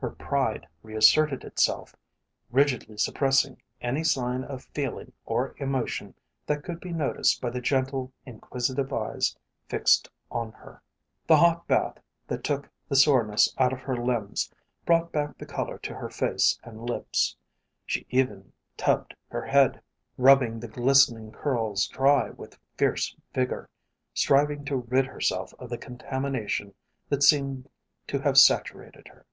[0.00, 1.96] Her pride reasserted itself,
[2.52, 6.14] rigidly suppressing any sign of feeling or emotion
[6.46, 9.36] that could be noticed by the gentle, inquisitive eyes
[9.68, 10.80] fixed on her.
[11.26, 14.52] The hot bath that took the soreness out of her limbs
[14.86, 17.36] brought back the colour to her face and lips.
[17.84, 19.80] She even tubbed her head,
[20.16, 23.68] rubbing the glistening curls dry with fierce vigour,
[24.14, 26.72] striving to rid herself of the contamination
[27.08, 27.68] that seemed
[28.06, 29.26] to have saturated her.